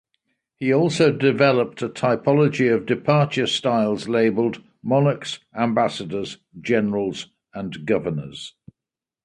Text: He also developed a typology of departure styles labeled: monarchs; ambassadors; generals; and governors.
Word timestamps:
He 0.55 0.73
also 0.73 1.11
developed 1.11 1.83
a 1.83 1.87
typology 1.87 2.73
of 2.73 2.87
departure 2.87 3.45
styles 3.45 4.07
labeled: 4.09 4.59
monarchs; 4.81 5.37
ambassadors; 5.55 6.39
generals; 6.59 7.27
and 7.53 7.85
governors. 7.85 8.55